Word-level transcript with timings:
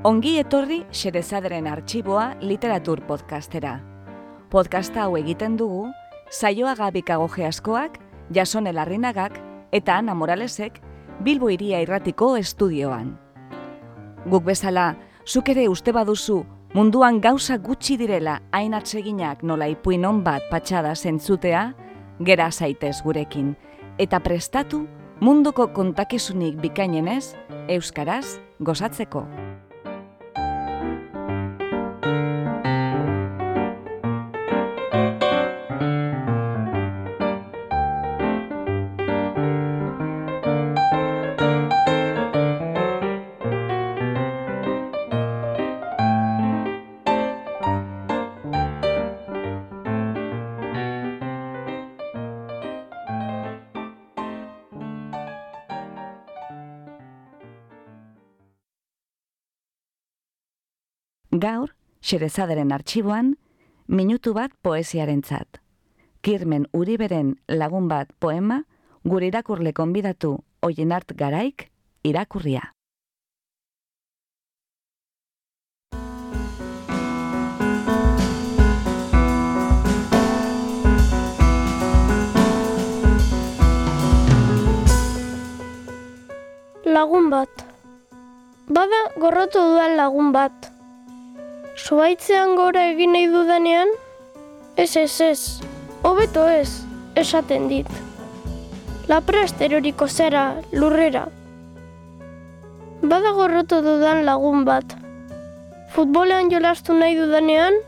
Ongi 0.00 0.38
etorri 0.40 0.78
Xerezaderen 0.96 1.66
arxiboa 1.68 2.30
literatur 2.40 3.02
podcastera. 3.04 3.74
Podcasta 4.48 5.02
hau 5.02 5.18
egiten 5.18 5.58
dugu, 5.60 5.90
saioa 6.32 6.72
gabikago 6.74 7.28
askoak, 7.46 7.98
jasone 8.32 8.72
larrinagak 8.72 9.38
eta 9.72 9.98
Ana 9.98 10.14
Moralesek 10.14 10.80
Bilbo 11.20 11.50
iria 11.50 11.82
irratiko 11.82 12.36
estudioan. 12.38 13.18
Guk 14.24 14.44
bezala, 14.44 14.96
zuk 15.26 15.50
ere 15.50 15.68
uste 15.68 15.92
baduzu 15.92 16.46
munduan 16.72 17.20
gauza 17.20 17.58
gutxi 17.58 17.98
direla 17.98 18.40
hain 18.52 18.72
atseginak 18.72 19.42
nola 19.42 19.66
ipuin 19.68 20.24
bat 20.24 20.40
patxada 20.50 20.94
zentzutea, 20.94 21.74
gera 22.24 22.50
zaitez 22.50 23.02
gurekin, 23.02 23.54
eta 23.98 24.18
prestatu 24.20 24.86
munduko 25.20 25.74
kontakesunik 25.74 26.56
bikainenez, 26.56 27.36
Euskaraz 27.68 28.40
gozatzeko. 28.60 29.26
Gaur, 61.30 61.76
xerezaderen 62.02 62.72
artxiboan, 62.74 63.36
minutu 63.86 64.32
bat 64.34 64.50
poesiarentzat. 64.62 65.60
Kirmen 66.26 66.66
Uriberen 66.74 67.36
lagun 67.46 67.86
bat 67.86 68.10
poema, 68.18 68.64
gure 69.04 69.28
irakurle 69.30 69.72
konbidatu 69.72 70.42
oienart 70.60 71.14
garaik 71.14 71.70
irakurria. 72.02 72.74
Lagun 86.84 87.30
bat. 87.30 87.64
Bada 88.66 89.00
gorrotu 89.14 89.62
duan 89.62 89.96
lagun 89.96 90.32
bat. 90.34 90.79
Zuaitzean 91.80 92.58
gora 92.58 92.82
egin 92.90 93.14
nahi 93.14 93.26
dudanean? 93.32 93.88
Ez 94.76 94.96
ez 95.00 95.20
ez, 95.24 95.60
hobeto 96.04 96.42
ez, 96.44 96.82
esaten 97.16 97.68
dit. 97.70 97.88
Laprast 99.08 99.62
eroriko 99.64 100.08
zera, 100.08 100.42
lurrera. 100.76 101.22
Bada 103.00 103.32
gorrotu 103.38 103.78
dudan 103.86 104.20
lagun 104.26 104.66
bat. 104.68 104.92
Futbolean 105.94 106.52
jolastu 106.52 106.98
nahi 106.98 107.16
dudanean? 107.16 107.80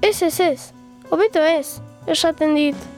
Ez 0.00 0.22
ez 0.22 0.40
ez, 0.40 0.70
hobeto 1.10 1.44
ez, 1.44 1.82
esaten 2.16 2.56
dit. 2.56 2.88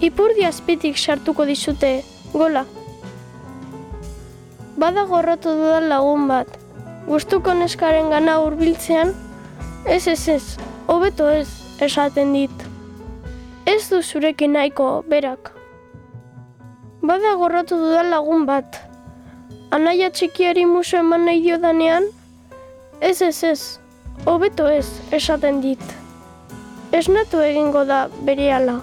Ipurdi 0.00 0.42
azpitik 0.50 0.98
sartuko 0.98 1.46
dizute, 1.46 1.94
gola. 2.34 2.66
Bada 4.76 5.06
gorrotu 5.14 5.54
dudan 5.62 5.88
lagun 5.94 6.28
bat 6.34 6.63
gustuko 7.08 7.52
neskaren 7.54 8.08
gana 8.10 8.38
hurbiltzean, 8.40 9.12
ez 9.86 10.06
ez 10.08 10.28
ez, 10.28 10.56
hobeto 10.86 11.28
ez, 11.28 11.48
esaten 11.80 12.32
dit. 12.32 12.64
Ez 13.66 13.88
du 13.90 14.00
zurekin 14.02 14.52
nahiko 14.56 15.04
berak. 15.08 15.52
Bada 17.02 17.34
gorratu 17.36 17.76
dudan 17.76 18.10
lagun 18.10 18.46
bat. 18.48 18.80
Anaia 19.70 20.10
txikiari 20.10 20.64
muso 20.64 20.96
eman 20.96 21.26
nahi 21.28 21.42
dio 21.44 21.58
danean, 21.60 22.06
ez 23.00 23.20
ez 23.22 23.42
ez, 23.44 23.60
hobeto 24.24 24.68
ez, 24.68 24.86
esaten 25.12 25.60
dit. 25.60 25.84
Ez 26.92 27.08
natu 27.08 27.42
egingo 27.44 27.84
da 27.84 28.06
bere 28.24 28.48
ala. 28.54 28.78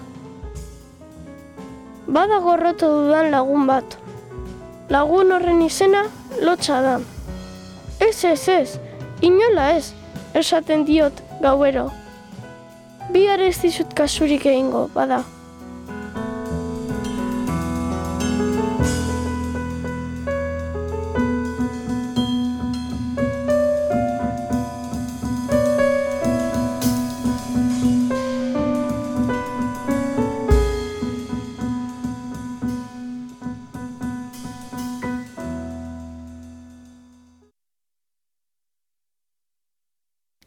Bada 2.08 2.42
gorrotu 2.44 2.86
dudan 2.86 3.32
lagun 3.32 3.66
bat. 3.70 3.98
Lagun 4.92 5.32
horren 5.32 5.62
izena, 5.66 6.04
lotxa 6.44 6.82
da. 6.84 7.00
Ez, 8.02 8.24
ez, 8.24 8.48
ez, 8.48 8.80
inola 9.20 9.70
ez, 9.78 9.94
esaten 10.34 10.86
diot 10.86 11.22
gauero. 11.42 11.92
Bi 13.14 13.28
ez 13.28 13.58
dizut 13.62 13.94
kasurik 13.94 14.46
egingo, 14.46 14.88
bada. 14.94 15.22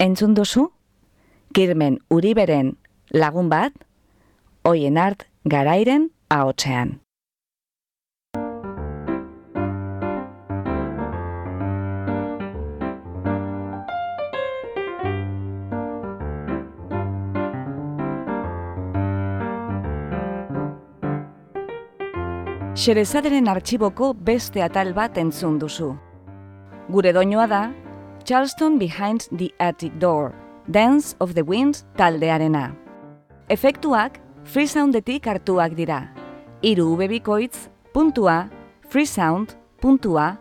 Entzun 0.05 0.35
duzu? 0.37 0.67
Kirmen 1.57 1.95
Uriberen 2.13 2.75
lagun 3.17 3.47
bat, 3.49 3.73
hoien 4.69 4.99
art 5.01 5.23
garairen 5.49 6.11
ahotsean. 6.29 6.91
Xerezaderen 22.85 23.49
artxiboko 23.49 24.11
beste 24.13 24.61
atal 24.67 24.93
bat 24.93 25.17
entzun 25.25 25.57
duzu. 25.65 25.95
Gure 26.93 27.15
doinoa 27.17 27.49
da, 27.49 27.63
Charleston 28.25 28.79
Behind 28.79 29.21
the 29.37 29.53
Attic 29.59 29.99
Door, 29.99 30.33
Dance 30.71 31.15
of 31.21 31.35
the 31.35 31.43
Wind 31.43 31.85
taldearena. 31.97 32.75
Efektuak 33.53 34.17
freesoundetik 34.45 35.27
hartuak 35.29 35.75
dira. 35.77 36.09
Iru 36.63 36.95
ubebikoitz 36.95 37.69
puntua 37.93 38.49
freesound 38.89 39.53
puntua. 39.81 40.39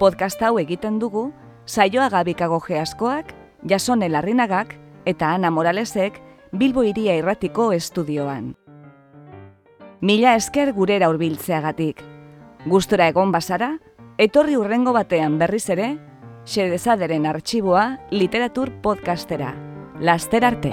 Podcast 0.00 0.42
hau 0.42 0.58
egiten 0.58 0.98
dugu, 0.98 1.32
saioa 1.66 2.10
gabikago 2.10 2.58
geaskoak, 2.60 3.30
jasone 3.62 4.08
larrinagak 4.08 4.74
eta 5.06 5.30
Ana 5.34 5.50
Moralesek 5.50 6.20
Bilbo 6.52 6.82
iria 6.82 7.14
irratiko 7.14 7.70
estudioan. 7.72 8.56
Mila 10.00 10.34
esker 10.34 10.72
gurera 10.72 11.08
hurbiltzeagatik. 11.08 12.02
Gustora 12.66 13.06
egon 13.08 13.30
bazara, 13.32 13.78
Etorri 14.14 14.54
urrengo 14.54 14.92
batean 14.94 15.40
berriz 15.40 15.64
ere, 15.74 15.88
xedezaderen 16.46 17.26
arxiboa 17.26 17.84
literatur 18.14 18.70
podcastera. 18.84 19.54
Laster 19.98 20.44
arte! 20.46 20.70